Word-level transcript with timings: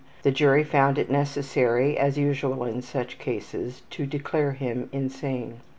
The 0.23 0.31
jury 0.31 0.63
found 0.63 0.97
it 0.97 1.11
necessary, 1.11 1.95
as 1.95 2.17
usual 2.17 2.63
in 2.63 2.81
such 2.81 3.19
cases, 3.19 3.83
to 3.91 4.07
declare 4.07 4.53
him 4.53 4.89
insane. 4.91 5.57